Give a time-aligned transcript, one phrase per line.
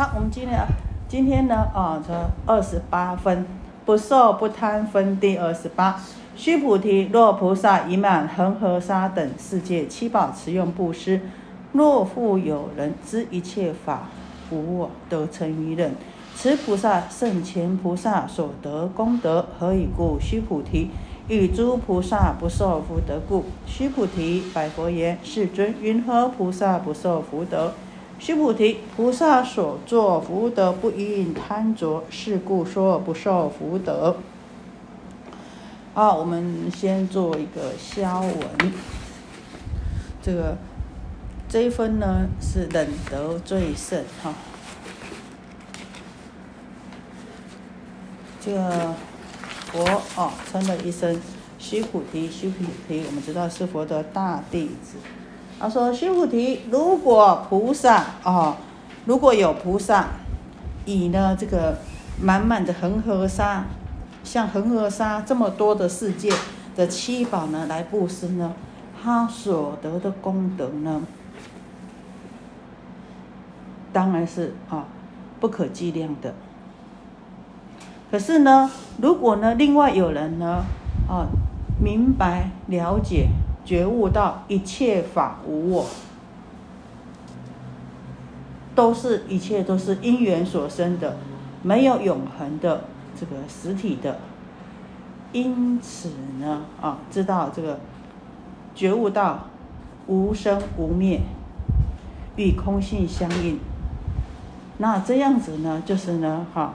[0.00, 0.66] 好，我们今天啊，
[1.08, 2.14] 今天呢啊，这
[2.46, 3.44] 二十八分，
[3.84, 6.00] 不受不贪分第二十八。
[6.34, 11.20] 须菩提，若菩萨已满恒河沙等世界七宝持用布施，
[11.72, 14.04] 若复有人知一切法
[14.48, 15.94] 无我，得成于人，
[16.34, 20.18] 此菩萨胜前菩萨所得功德，何以故？
[20.18, 20.90] 须菩提。
[21.28, 27.74] 与诸菩萨不受福德故，须菩提，百佛言：世尊，云何菩萨不受福德？
[28.20, 34.18] 须菩提，菩萨所作福德不应贪着，是故说不受福德。
[35.94, 38.72] 好，我们先做一个消文。
[40.22, 40.56] 这个
[41.48, 44.32] 这一分呢是忍得最胜哈。
[48.40, 48.94] 这个。
[49.72, 49.84] 佛
[50.16, 51.16] 哦，称了一声
[51.56, 54.96] 须菩提，须菩提，我们知道是佛的大弟子。
[55.60, 58.56] 他说：“须菩提，如果菩萨哦，
[59.04, 60.06] 如果有菩萨
[60.86, 61.76] 以呢这个
[62.18, 63.66] 满满的恒河沙，
[64.24, 66.32] 像恒河沙这么多的世界
[66.74, 68.54] 的七宝呢来布施呢，
[69.02, 71.02] 他所得的功德呢，
[73.92, 74.86] 当然是啊
[75.40, 76.32] 不可计量的。”
[78.10, 78.70] 可是呢，
[79.02, 80.64] 如果呢，另外有人呢，
[81.06, 81.28] 啊，
[81.78, 83.28] 明白了解、
[83.64, 85.86] 觉悟到一切法无我，
[88.74, 91.16] 都是一切都是因缘所生的，
[91.62, 92.84] 没有永恒的
[93.18, 94.18] 这个实体的，
[95.32, 97.78] 因此呢，啊，知道这个
[98.74, 99.46] 觉悟到
[100.06, 101.20] 无生无灭，
[102.36, 103.58] 与空性相应，
[104.78, 106.74] 那这样子呢，就是呢，哈。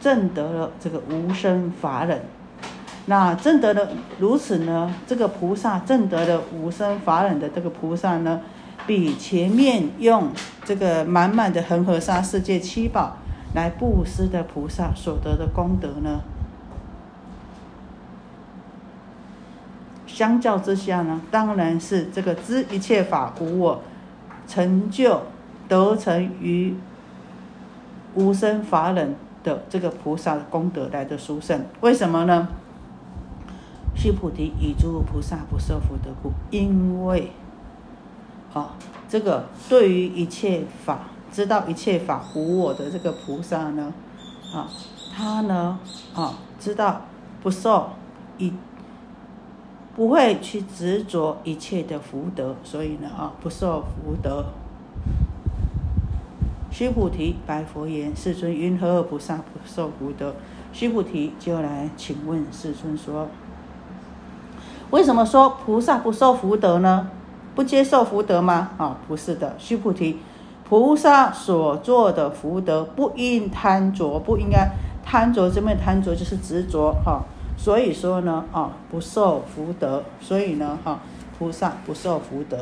[0.00, 2.20] 证得了这个无生法忍，
[3.06, 4.94] 那证得的如此呢？
[5.06, 8.40] 这个菩萨证得的无生法忍的这个菩萨呢，
[8.86, 10.30] 比前面用
[10.64, 13.18] 这个满满的恒河沙世界七宝
[13.54, 16.20] 来布施的菩萨所得的功德呢，
[20.06, 23.82] 相较之下呢，当然是这个知一切法无我，
[24.48, 25.20] 成就
[25.68, 26.74] 得成于
[28.14, 29.14] 无生法忍。
[29.44, 32.48] 的这个菩萨的功德来的殊胜，为什么呢？
[34.04, 37.30] 须菩提，以诸菩萨不受福德故，因为，
[38.52, 38.76] 啊，
[39.08, 43.94] 这个对于一切法知道一切法无我的这个菩萨呢，
[44.52, 44.68] 啊，
[45.16, 45.78] 他呢，
[46.14, 47.00] 啊，知道
[47.42, 47.92] 不受
[48.36, 48.52] 一
[49.96, 54.44] 不会去执着一切的福德，所以呢，啊，不受福德。
[56.70, 60.34] 须菩提，白佛言：“世尊，云何菩萨不受福德？”
[60.74, 63.28] 须菩提就来请问世尊说
[64.94, 67.10] ：“为什么说菩萨不受福德呢？
[67.56, 70.20] 不接受福德吗？”啊，不是的，须菩提，
[70.68, 74.70] 菩萨所做的福德不应贪着，不应该
[75.04, 75.50] 贪着。
[75.50, 77.22] 这边贪着就是执着哈。
[77.56, 80.04] 所以说呢，啊，不受福德。
[80.20, 81.00] 所以呢，哈，
[81.36, 82.58] 菩萨不受福德。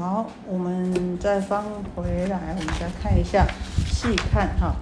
[0.00, 1.62] 好，我们再翻
[1.94, 3.46] 回来，我们再看一下，
[3.86, 4.74] 细看哈。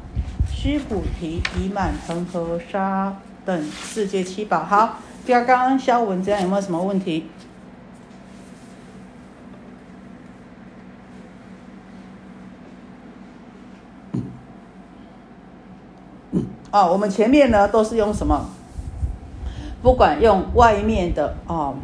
[0.48, 4.62] 须菩提，已满恒河沙等世界七宝。
[4.62, 7.26] 好，第二刚刚肖文这样有没有什么问题？
[16.70, 18.50] 哦，我们前面呢都是用什么？
[19.82, 21.74] 不管用外面的哦。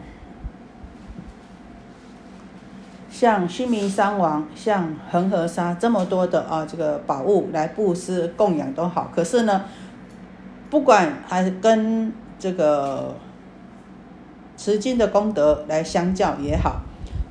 [3.14, 9.08] 像须弥山王，像恒河沙这么多的啊，这个宝物来布施供养都好。
[9.14, 9.66] 可是呢，
[10.68, 13.14] 不管还是跟这个
[14.56, 16.80] 持经的功德来相较也好，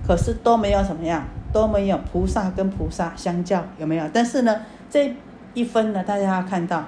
[0.08, 4.06] 可是都没有什么样，都没有菩萨跟菩萨相较有没有？
[4.14, 5.14] 但是呢，这
[5.54, 6.86] 一分呢，大家要看到，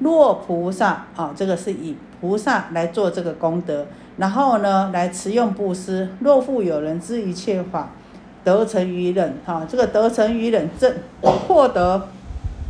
[0.00, 3.86] 若菩萨啊，这个是以菩萨来做这个功德，
[4.18, 6.10] 然后呢，来持用布施。
[6.20, 7.88] 若复有人知一切法。
[8.46, 12.06] 得成于忍，哈，这个得成于忍正获得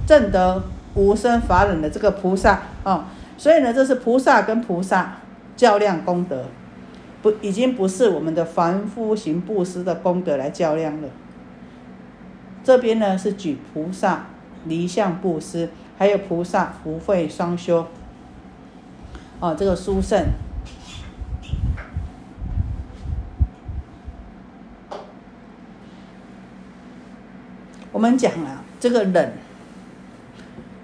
[0.07, 0.63] 正得
[0.95, 5.19] 无生法忍的这个菩萨啊，所以呢，这是菩萨跟菩萨
[5.55, 6.47] 较量功德，
[7.21, 11.09] 不，已经不是我们的凡夫行布施的功德来较量了。
[12.65, 14.29] 这边呢是举菩萨
[14.65, 15.69] 离相布施，
[15.99, 17.87] 还有菩萨福慧双修，
[19.41, 20.25] 啊，这个殊胜。
[27.97, 29.33] 我们讲啊，这个忍，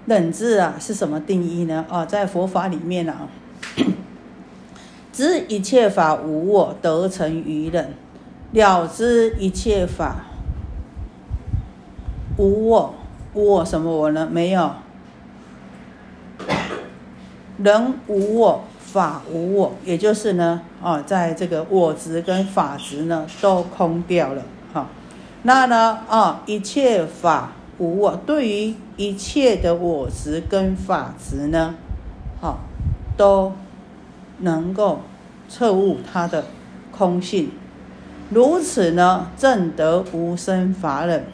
[0.07, 1.85] 忍字啊是什么定义呢？
[1.87, 3.27] 啊，在佛法里面啊，
[5.13, 7.85] 知一切法无我，得成于忍；
[8.53, 10.25] 了知一切法
[12.37, 12.95] 无我，
[13.35, 14.27] 无我什么我呢？
[14.31, 14.71] 没有。
[17.57, 24.41] 人无我，法无我，也就是呢，啊，在这个我执跟法执呢，都空掉了，
[25.45, 31.75] 那呢，啊，一切法无我，对于一切的我执跟法执呢，
[32.39, 32.61] 好，
[33.17, 33.51] 都
[34.39, 35.01] 能够
[35.49, 36.45] 彻悟它的
[36.91, 37.51] 空性，
[38.29, 41.25] 如此呢，正得无生法忍。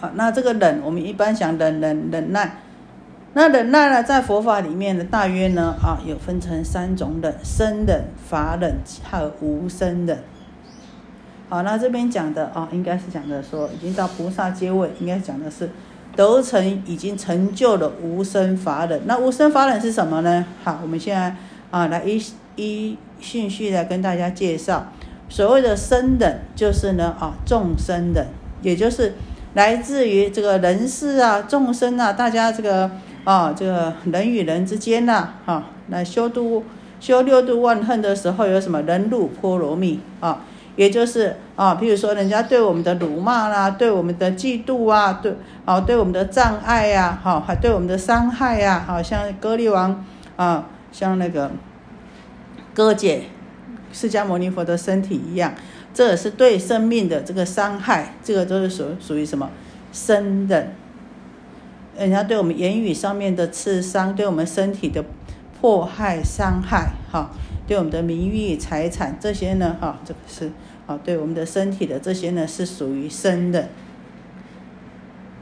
[0.00, 2.58] 啊，那这个忍，我们一般讲忍忍忍耐。
[3.34, 8.78] 那忍耐呢，在佛法里面呢，大约呢啊，有分成三种忍：生忍、法忍
[9.08, 10.18] 和无生忍。
[11.48, 15.70] 好，那这边讲的啊，应该是讲的说，已经到菩萨阶位，应该讲的是
[16.14, 19.00] 得成已经成就了无生法忍。
[19.06, 20.44] 那无生法忍是什么呢？
[20.62, 21.34] 好，我们现在
[21.70, 22.22] 啊，来一
[22.56, 24.92] 一顺序来跟大家介绍。
[25.28, 28.26] 所谓的生忍，就是呢啊，众生忍，
[28.62, 29.14] 也就是
[29.54, 32.90] 来自于这个人世啊、众生啊，大家这个。
[33.24, 36.64] 啊，这个人与人之间呐，哈，来修度
[36.98, 40.42] 修六度万恨的时候，有什么人辱波罗蜜啊？
[40.78, 45.34] 也就是啊，譬如说人家对我们的辱骂啦，对我们的嫉妒啊，对，
[45.64, 50.04] 啊，对我们的障碍呀，哈，还对我们的伤害呀，好像割利王
[50.36, 51.50] 啊，像那个
[52.72, 53.24] 割解
[53.92, 55.52] 释迦牟尼佛的身体一样，
[55.92, 59.50] 这也是对生命的这个伤害，这个都是属属于什么
[59.92, 60.68] 生的。
[61.98, 65.04] 人家对我们言语上面的刺伤，对我们身体的
[65.60, 67.30] 迫害伤害，哈，
[67.66, 70.52] 对我们的名誉财产这些呢，哈，这个是
[70.86, 73.68] 啊，对我们的身体的这些呢，是属于生的。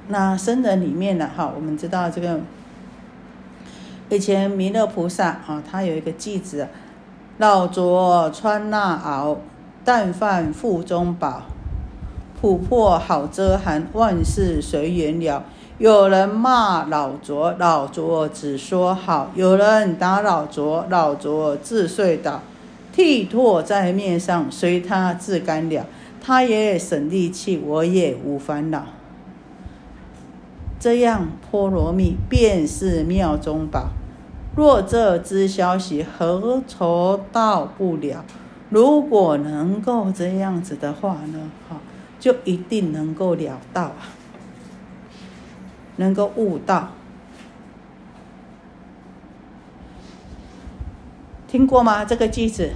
[0.09, 2.41] 那生的里面呢，哈，我们知道这个
[4.09, 6.69] 以前弥勒菩萨啊，他有一个偈子：
[7.39, 9.37] 老拙穿那袄，
[9.85, 11.43] 但饭腹中饱，
[12.41, 15.45] 琥珀好遮寒，万事随缘了。
[15.79, 22.41] 有人骂老拙，老拙只说好；有人打老拙，老拙自睡倒。
[22.93, 25.85] 剃唾在面上，随他自干了。
[26.19, 28.87] 他也省力气，我也无烦恼。
[30.81, 33.91] 这样波罗蜜便是妙中宝。
[34.57, 38.25] 若这知消息，何愁到不了？
[38.71, 41.51] 如果能够这样子的话呢？
[41.69, 41.77] 哈，
[42.19, 44.09] 就一定能够了到啊。
[45.97, 46.91] 能够悟到，
[51.49, 52.05] 听过吗？
[52.05, 52.73] 这个句子，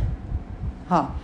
[0.88, 1.14] 好，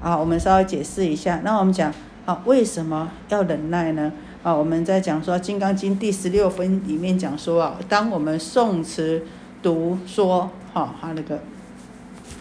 [0.00, 1.42] 啊，我们稍微解释一下。
[1.44, 1.92] 那我们讲，
[2.24, 4.12] 啊，为什么要忍耐呢？
[4.42, 9.26] 啊，我们在讲说《金刚经》第十六分里面讲说啊，当我们诵持、
[9.62, 11.40] 读说，哈，他那个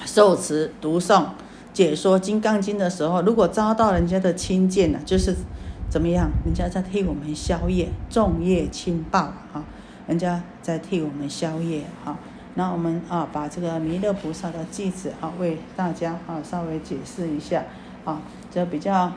[0.06, 1.26] 受持、读诵、
[1.74, 5.36] 解说《金刚经》的时候，如果遭到人家的轻贱呢，就是。
[5.92, 6.32] 怎么样？
[6.46, 9.20] 人家在替我们消业，众业轻报
[9.52, 9.62] 啊！
[10.08, 12.18] 人家在替我们消业哈。
[12.54, 17.66] 那我们啊，把这个弥勒菩萨的句子啊，为大家啊稍微解释一下
[18.06, 19.12] 啊，这比较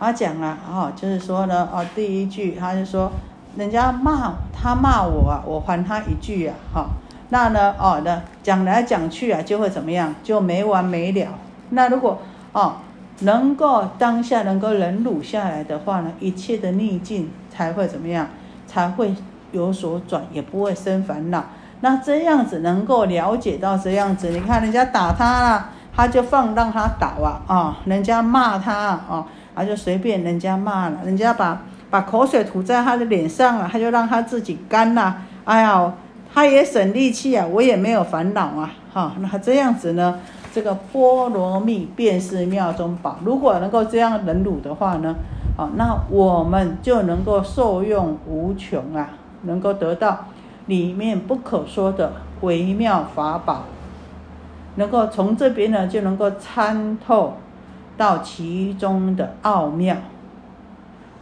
[0.00, 3.12] 他讲了啊，就是说呢啊，第一句他就说，
[3.58, 6.86] 人家骂他骂我啊，我还他一句啊，哈。
[7.28, 10.14] 那呢哦，那讲来讲去啊，就会怎么样？
[10.22, 11.38] 就没完没了。
[11.68, 12.22] 那如果
[12.54, 12.76] 哦。
[13.20, 18.28] 能够当下能够忍辱下来的话呢，一切的逆境才会怎么样？
[18.66, 19.14] 才会
[19.52, 21.44] 有所转，也不会生烦恼。
[21.80, 27.76] 那这样子能够了解到这样子，你看人家打他了，他就放让他倒啊啊！
[27.84, 35.18] 人家骂他啊，他就随便人家骂了，人家把把口水吐在他的脸上了，他就让他自己干了。
[35.44, 35.92] 哎呀，
[36.32, 39.12] 他也省力气啊，我也没有烦恼啊，哈。
[39.20, 40.18] 那这样子呢？
[40.54, 43.18] 这个波罗蜜便是妙中宝。
[43.24, 45.16] 如果能够这样忍辱的话呢，
[45.58, 49.10] 啊，那我们就能够受用无穷啊，
[49.42, 50.26] 能够得到
[50.66, 53.64] 里面不可说的微妙法宝，
[54.76, 57.34] 能够从这边呢就能够参透
[57.96, 59.96] 到其中的奥妙。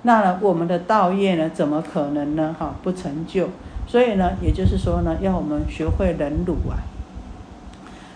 [0.03, 2.55] 那我们的道业呢，怎么可能呢？
[2.59, 3.49] 哈，不成就。
[3.87, 6.92] 所以呢，也就是说呢，要我们学会忍辱啊。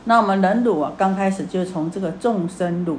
[0.08, 2.98] 那我们忍辱啊，刚开始就从这个众生辱、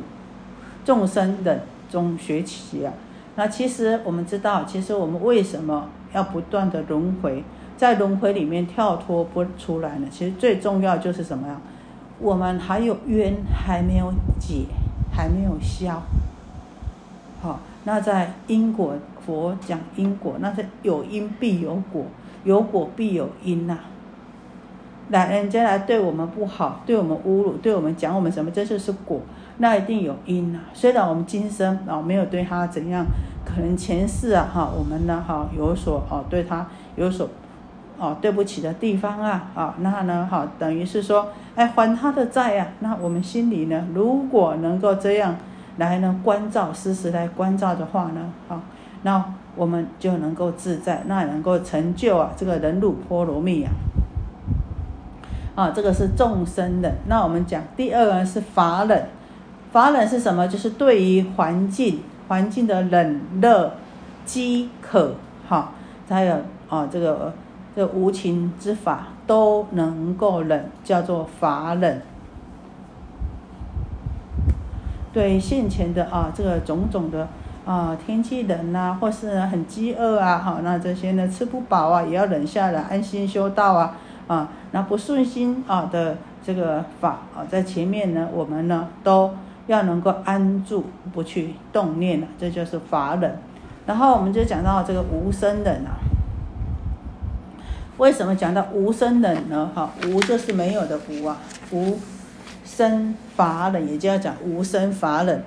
[0.85, 2.93] 众生忍中学起啊。
[3.35, 7.43] 那其实我们知道，其实我们为什么要不断的轮回，
[7.77, 10.07] 在轮回里面跳脱不出来呢？
[10.11, 11.61] 其实最重要就是什么呀？
[12.19, 14.65] 我们还有冤还没有解，
[15.15, 16.01] 还没有消。
[17.41, 18.95] 好，那在因果
[19.25, 22.05] 佛讲因果，那是有因必有果，
[22.43, 23.77] 有果必有因呐。
[25.09, 29.21] 来人家来对我们不好，对我们侮辱，对我们讲我们什么，这就是果，
[29.59, 30.59] 那一定有因啊。
[30.73, 33.05] 虽然我们今生啊没有对他怎样，
[33.45, 37.29] 可能前世啊哈，我们呢哈有所哦对他有所
[37.97, 45.37] 哦对不起的地方啊啊，那呢哈等于是说哎还他的债啊，那我们心里呢如果能够这样
[45.77, 48.59] 来呢关照，时时来关照的话呢，好，
[49.03, 49.23] 那
[49.55, 53.71] 我们就能够自在，那能够成就啊这个人辱波罗蜜啊。
[55.57, 56.93] 啊，这个是众生的。
[57.07, 59.03] 那我们讲第二个是法冷，
[59.71, 60.47] 法冷是什么？
[60.47, 63.73] 就是对于环境环境的冷热、
[64.23, 65.15] 饥渴，
[65.49, 65.71] 哈，
[66.07, 66.35] 还有
[66.69, 67.33] 啊这个
[67.75, 72.01] 这无情之法都能够冷，叫做法冷。
[75.11, 77.27] 对现前的啊这个种种的
[77.65, 83.97] 啊天气冷啊，或是很饥饿啊，好，那这些呢吃不饱啊，也要忍下来，安心修道啊。
[84.27, 89.33] 啊，那不顺心啊的这个法啊，在前面呢，我们呢都
[89.67, 93.37] 要能够安住，不去动念了，这就是法忍。
[93.85, 95.95] 然后我们就讲到这个无生忍啊。
[97.97, 99.71] 为什么讲到无生忍呢？
[99.73, 101.37] 哈，无就是没有的无啊，
[101.71, 101.97] 无
[102.63, 105.43] 生法忍，也就要讲无生法忍。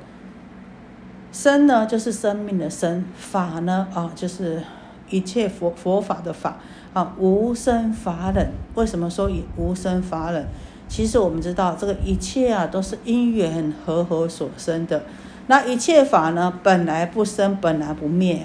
[1.31, 4.63] 生呢就是生命的生，法呢啊就是
[5.11, 6.57] 一切佛佛法的法。
[6.93, 10.45] 啊，无生法忍，为什么说以无生法忍？
[10.89, 15.05] 其实我们知道，这个一切啊，都是因缘和合所生的。
[15.47, 18.45] 那一切法呢，本来不生，本来不灭。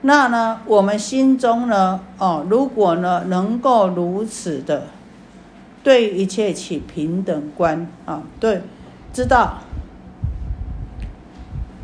[0.00, 4.84] 那呢，我们心中呢，哦，如果呢，能够如此的
[5.82, 8.62] 对一切起平等观啊，对，
[9.12, 9.58] 知道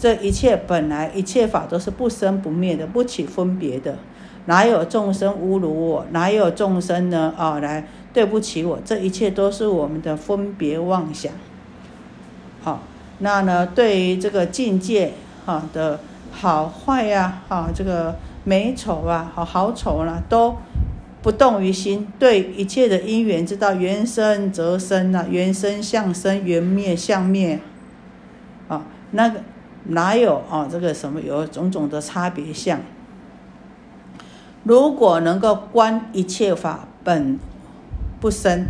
[0.03, 3.99] 这一切本来一切法都是不生不灭的，不起分别的。
[4.47, 6.05] 哪有众生侮辱我？
[6.11, 7.33] 哪有众生呢？
[7.39, 11.33] 啊，来对不起我，这一切都是我们的分别妄想。
[12.65, 12.81] 好，
[13.21, 15.13] 那呢，对于这个境界
[15.47, 16.01] 哈的
[16.33, 20.57] 好坏呀，哈，这个美丑啊，好好丑啦，都
[21.23, 22.09] 不动于心。
[22.19, 27.61] 对一切的因缘，知道缘生则生啊，缘生相生，缘灭相灭。
[28.67, 29.41] 啊，那个
[29.85, 30.69] 哪有啊？
[30.71, 32.81] 这个什么有种种的差别相？
[34.65, 37.39] 如果能够观一切法本
[38.21, 38.67] 不生，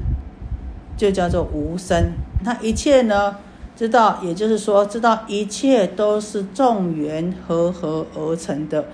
[0.97, 2.13] 就叫做无生。
[2.45, 3.37] 那一切呢？
[3.75, 8.85] 知道，也就是说，知道一切都是众缘合合而成的，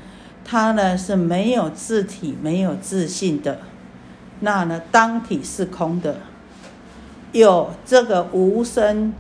[0.45, 3.59] 它呢是没有自体、没有自信的。
[4.41, 6.17] 那呢，当体是空的，
[7.33, 9.13] 有这个无生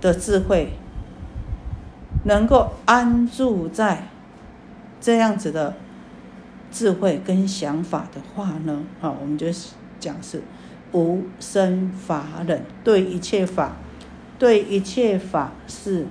[0.00, 0.72] 的智慧，
[2.24, 4.04] 能够安住在。
[5.02, 5.74] 这样子的
[6.70, 9.46] 智慧跟想法的话呢，啊，我们就
[9.98, 10.42] 讲是
[10.92, 13.76] 无生法忍，对一切法，
[14.38, 16.06] 对一切法是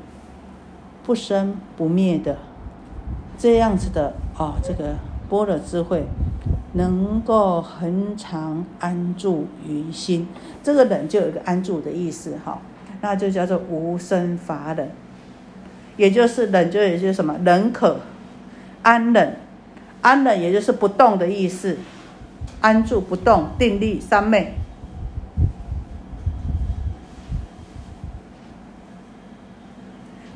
[1.04, 2.36] 不生不灭的，
[3.38, 4.96] 这样子的啊，这个
[5.30, 6.08] 般若智慧
[6.74, 10.28] 能够恒常安住于心，
[10.63, 12.60] 这个忍就有一个安住的意思，哈，
[13.01, 14.89] 那就叫做无生法忍，
[16.00, 18.00] 也就是忍就也就是什么忍可。
[18.82, 19.36] 安忍，
[20.01, 21.77] 安忍也就是不动的意思，
[22.62, 24.53] 安住不动，定力三昧。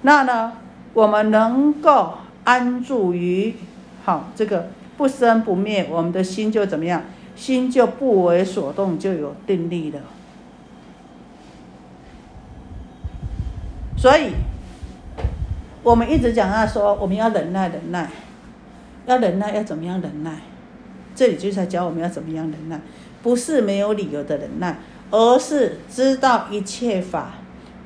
[0.01, 0.51] 那呢，
[0.93, 3.55] 我们能够安住于
[4.03, 7.03] 好这个不生不灭，我们的心就怎么样？
[7.37, 10.01] 心就不为所动，就有定力了。
[13.95, 14.33] 所以，
[15.83, 18.09] 我们一直讲啊，说我们要忍耐，忍耐。
[19.05, 20.31] 要忍耐，要怎么样忍耐？
[21.13, 22.79] 这里就是在教我们要怎么样忍耐，
[23.21, 24.79] 不是没有理由的忍耐，
[25.11, 27.33] 而是知道一切法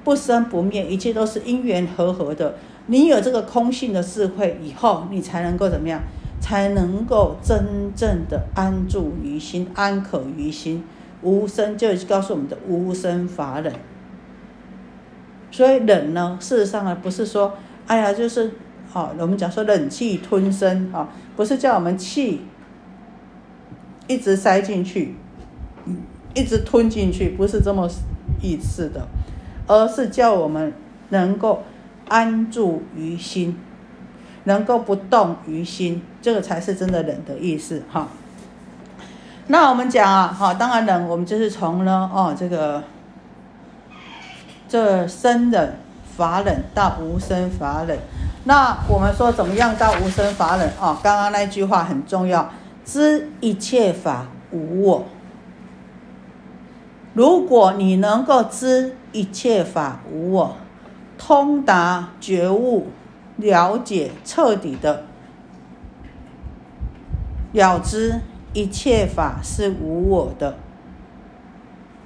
[0.03, 2.55] 不生不灭，一切都是因缘和合的。
[2.85, 6.01] 你有这个空性的智慧以后，你才能够怎么样？
[6.39, 10.83] 才能够真正的安住于心，安可于心。
[11.23, 13.73] 无生就告诉我们的无生法忍。
[15.49, 17.55] 所以忍呢，事实上呢，不是说，
[17.87, 18.51] 哎呀，就是。
[18.89, 22.41] 好，我们讲说忍气吞声啊，不是叫我们气
[24.07, 25.13] 一直塞进去，
[26.33, 27.87] 一直吞进去，不是这么
[28.41, 29.05] 意思的，
[29.67, 30.73] 而是叫我们
[31.09, 31.63] 能够
[32.07, 33.59] 安住于心，
[34.45, 38.07] 能够不动于心，这个才是真的忍的意思哈。
[39.47, 42.81] 那我们讲啊，好，当然忍，我们就是从呢，哦，这个
[44.69, 45.75] 这生忍
[46.17, 47.97] 法忍到无生法忍。
[48.45, 50.99] 那我们说怎么样到无生法忍啊？
[51.03, 52.49] 刚刚那句话很重要，
[52.83, 55.05] 知一切法无我。
[57.13, 60.55] 如果你能够知一切法无我，
[61.17, 62.87] 通达觉悟、
[63.37, 65.03] 了解彻底的
[67.53, 68.21] 了知
[68.53, 70.55] 一切法是无我的，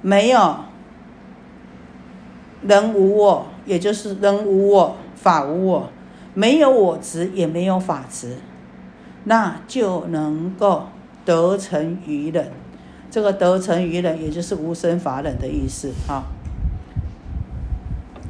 [0.00, 0.56] 没有
[2.62, 5.88] 人无我，也就是人无我，法无我，
[6.34, 8.36] 没有我执，也没有法执，
[9.24, 10.86] 那就能够
[11.24, 12.50] 得成于人。
[13.10, 16.24] 这个得成于人，也就是无生法忍的意思啊。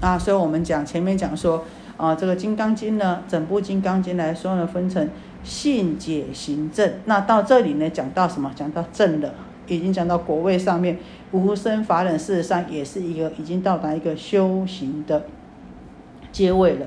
[0.01, 1.65] 啊，所以我们讲前面讲说
[1.97, 5.09] 啊，这个《金刚经》呢，整部《金刚经》来说呢，分成
[5.45, 6.95] 信解行证。
[7.05, 8.51] 那到这里呢，讲到什么？
[8.57, 9.33] 讲到正了，
[9.67, 10.99] 已经讲到果位上面，
[11.31, 15.25] 无生法忍事实上也是一个已经到达一个修行的
[16.31, 16.87] 阶位了。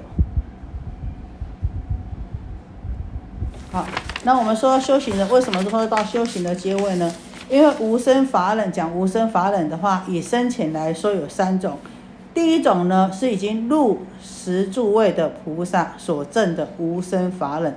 [3.71, 3.85] 好，
[4.23, 7.13] 那我们说修行的为什么会到修行的阶位呢？
[7.49, 11.77] 因为无生法忍讲无生法忍的话，以深浅来说有三种。
[12.33, 17.75] 第一种呢是已经入十住位的菩萨所证的无生法忍。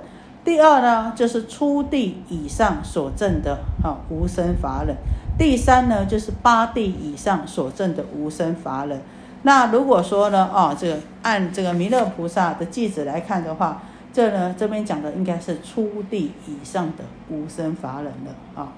[0.49, 4.95] 第二呢就是初地以上所证的啊无生法忍。
[5.37, 8.99] 第三呢就是八地以上所证的无生法忍。
[9.43, 18.73] 那如果说呢啊这个按这个弥勒菩萨的句子来看的话，这呢这边讲的应该是初地以上的无生法忍了啊。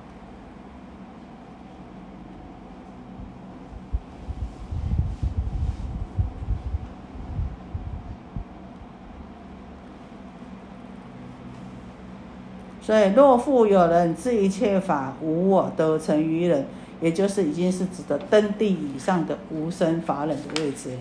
[12.92, 16.66] 所以，若复有人知一切法无我，得成于人，
[17.00, 21.00] 也就是已经是指的登地以上的无生法忍的位置了。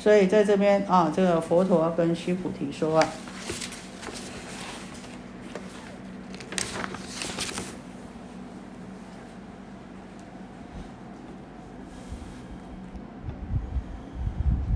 [0.00, 3.08] 所以，在这边啊，这个佛陀跟须菩提说啊。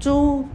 [0.03, 0.47] 诸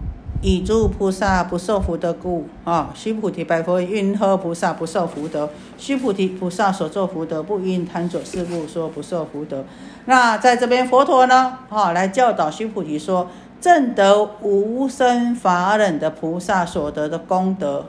[0.45, 5.49] 以诸菩萨不受福德故啊，须菩提白佛云何菩萨不受福德？
[5.75, 9.65] 须菩提菩萨所作福德，不应贪着是故说不受福德。
[10.05, 13.27] 那在这边佛陀呢啊，来教导须菩提说，
[13.60, 17.88] 正得无生法忍的菩萨所得的功德，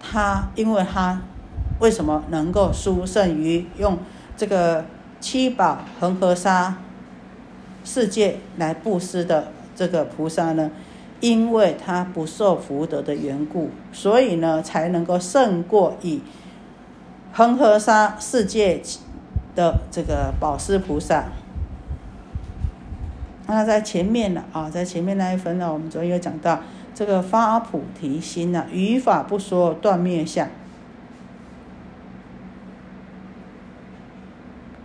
[0.00, 1.20] 他因为他
[1.80, 3.98] 为什么能够殊胜于用
[4.38, 4.86] 这个
[5.20, 6.78] 七宝恒河沙
[7.84, 9.48] 世界来布施的？
[9.76, 10.72] 这个菩萨呢，
[11.20, 16.22] 因为他不受福德的缘故，所以呢，才能够胜过以
[17.32, 18.80] 恒河沙世界
[19.56, 21.24] 的这个宝师菩萨。
[23.48, 26.60] 那在前面呢啊，在前面那一分呢，我们昨天有讲到
[26.94, 30.46] 这个发菩提心呐，语法不说断灭相，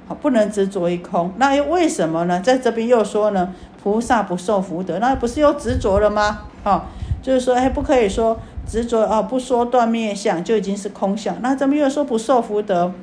[0.08, 1.34] 好，不能执着于空。
[1.38, 2.40] 那又为什么呢？
[2.40, 3.54] 在这边又说呢？
[3.84, 6.44] 菩萨不受福德，那不是又执着了吗？
[6.64, 6.84] 哦，
[7.22, 11.36] 就是说，哎，不可以说执着啊，不说断灭相就已经是空相。
[11.42, 12.94] 那怎么又说不受福德？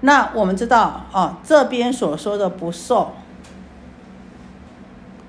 [0.00, 3.12] 那我们知道啊，这边所说的不受，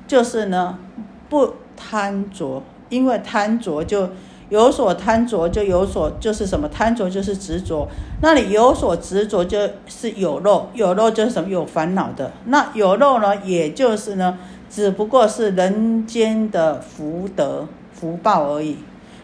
[0.07, 0.79] 就是呢
[1.27, 4.09] 不贪着，因为贪着就。
[4.49, 7.85] 有所贪着，就有所就是什么贪着就是执着。
[8.21, 12.31] 那你有所执着，就是有肉，有肉就是什么有烦恼的。
[12.45, 14.37] 那有肉呢，也就是呢，
[14.69, 18.77] 只不过是人间的福德福报而已。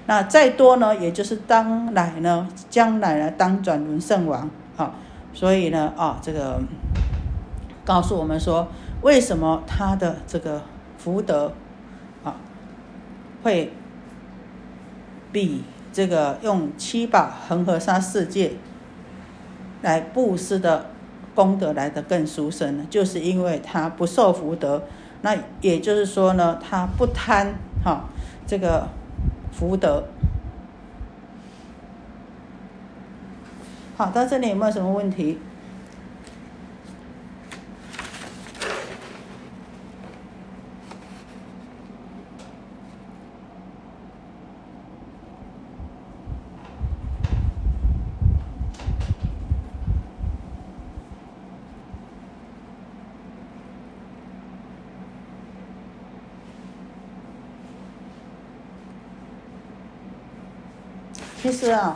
[0.07, 4.93] 那再多呢，也就是当来呢，将来呢，当转轮圣王啊。
[5.33, 6.59] 所以呢，啊，这个
[7.85, 8.67] 告诉我们说，
[9.01, 10.61] 为什么他的这个
[10.97, 11.53] 福德
[12.25, 12.35] 啊
[13.41, 13.71] 会。
[15.33, 18.53] 比这个用七宝恒河沙世界
[19.81, 20.85] 来布施的
[21.35, 22.85] 功德来的更殊胜呢？
[22.89, 24.83] 就是因为他不受福德，
[25.23, 28.05] 那也就是说呢，他不贪哈
[28.47, 28.87] 这个
[29.51, 30.05] 福德。
[33.97, 35.39] 好，到这里有没有什么问题？
[61.63, 61.95] 是啊，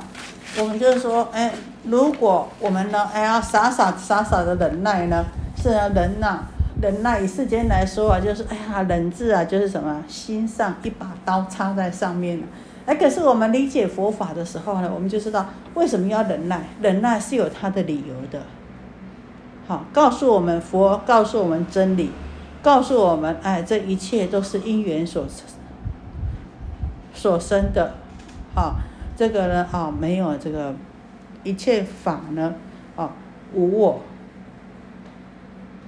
[0.57, 1.51] 我们就是说，哎，
[1.83, 5.25] 如果我们呢，哎呀，傻傻傻傻的忍耐呢，
[5.61, 6.39] 是啊，人呐，
[6.81, 12.43] 忍耐以世间来说啊，就是哎呀，忍字啊，就是什么心上一把刀插在上面了。
[12.85, 18.43] 哎，可是我们理解佛法的时候呢，我们就知道为什么要忍耐，忍耐是有它的理由的。
[19.67, 22.11] 好，告诉我们佛，告诉我们真理，
[22.63, 25.25] 告诉我们，哎，这一切都是因缘所
[27.13, 27.95] 所生的。
[28.55, 28.77] 好，
[29.17, 30.75] 这个呢，啊，没有这个
[31.43, 32.53] 一切法呢，
[32.95, 33.15] 啊，
[33.51, 34.01] 无我，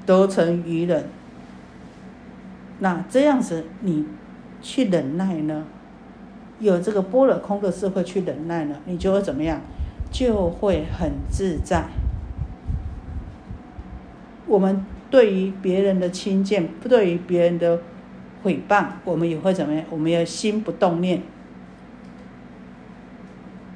[0.03, 1.05] 得成于人。
[2.79, 4.03] 那这样子，你
[4.63, 5.67] 去忍耐呢？
[6.59, 9.61] 有这个般若空的智慧去忍耐呢，你就会怎么样？
[10.11, 11.85] 就会很自在。
[14.47, 17.79] 我们对于别人的轻贱，不对于别人的
[18.43, 19.85] 诽谤，我们也会怎么样？
[19.91, 21.21] 我们要心不动念。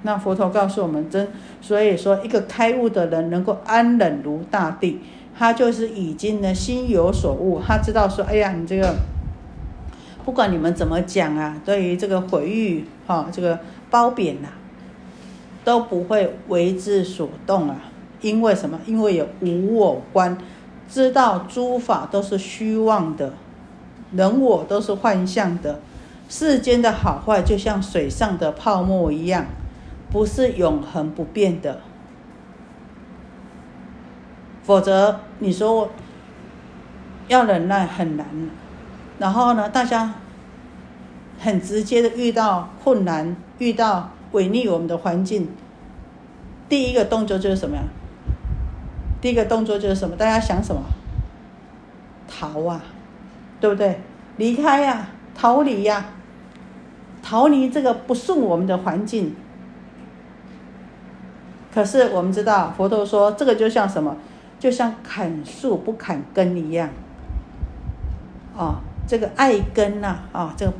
[0.03, 1.27] 那佛陀告诉我们，真
[1.59, 5.01] 所以说，一个开悟的人能够安忍如大地，
[5.37, 8.95] 他就是已经呢心有所悟，他知道说，哎呀，你这个。
[10.25, 14.47] 不管你们怎么讲啊，对于这个毁誉哈，这个褒贬呐，
[15.65, 17.75] 都不会为之所动啊。
[18.21, 18.79] 因为什么？
[18.85, 20.37] 因为有无我观，
[20.87, 23.33] 知道诸法都是虚妄的，
[24.13, 25.81] 人我都是幻象的，
[26.29, 29.45] 世间的好坏就像水上的泡沫一样，
[30.13, 31.81] 不是永恒不变的。
[34.61, 35.89] 否则你说
[37.27, 38.25] 要忍耐很难。
[39.19, 40.13] 然后呢，大家
[41.39, 45.49] 很直接的遇到困难，遇到违逆我们的环境，
[46.69, 47.83] 第一个动作就是什么呀？
[49.19, 50.15] 第一个动作就是什么？
[50.15, 50.81] 大家想什么？
[52.27, 52.81] 逃啊，
[53.59, 53.99] 对不对？
[54.37, 56.05] 离开呀，逃离呀，
[57.21, 59.35] 逃离这个不顺我们的环境。
[61.73, 64.15] 可是我们知道，佛陀说，这个就像什么？
[64.59, 66.89] 就像砍树不砍根一样，
[68.57, 68.81] 啊。
[69.05, 70.71] 这个爱根呐，啊，这个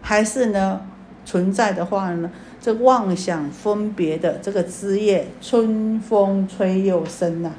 [0.00, 0.80] 还是呢
[1.24, 2.30] 存在的话呢，
[2.60, 7.50] 这妄想分别的这个枝叶，春风吹又生呐，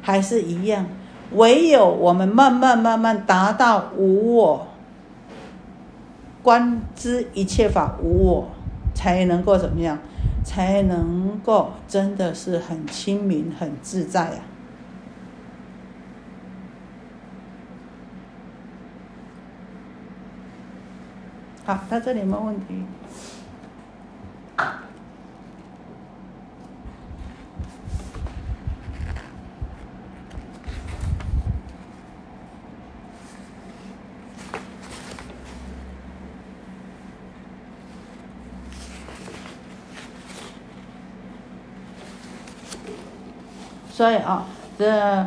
[0.00, 0.86] 还是一样。
[1.32, 4.66] 唯有我们慢慢慢慢达到无我，
[6.42, 8.48] 观知一切法无我，
[8.94, 9.98] 才能够怎么样？
[10.46, 14.40] 才能够真的是很清明、很自在啊。
[21.64, 22.84] 好，到这里没问题。
[43.96, 44.44] 所以啊，
[44.78, 45.26] 这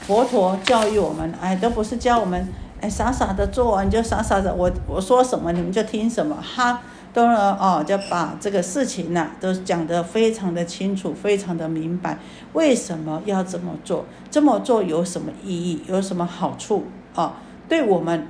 [0.00, 2.46] 佛陀教育我们，哎，都不是教我们。
[2.82, 6.78] 哎，傻傻的做完就傻傻的，我我说什么你们就听什么，他
[7.14, 12.18] 都呢哦，就把这个事情呐都讲得非常的清楚，非常的明白，
[12.52, 14.04] 为什么要这么做？
[14.30, 15.82] 这么做有什么意义？
[15.88, 16.84] 有什么好处？
[17.14, 18.26] 啊，对我们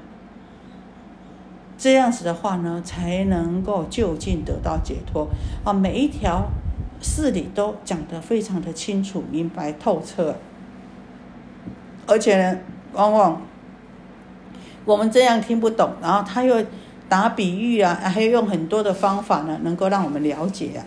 [1.77, 5.27] 这样子的话呢，才能够就近得到解脱
[5.65, 5.73] 啊！
[5.73, 6.47] 每一条
[7.01, 10.37] 事理都讲得非常的清楚、明白、透彻，
[12.07, 12.59] 而且呢
[12.93, 13.43] 往往。
[14.87, 16.65] 我们这样听不懂，然后他又
[17.09, 20.81] 打比喻啊，还有用很多的方法呢，能够让我们了解啊。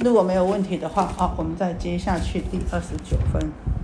[0.00, 3.74] 如果没有问题的话，好，我们再接下去第二十九分。